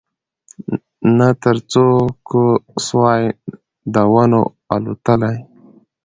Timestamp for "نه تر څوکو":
1.17-2.43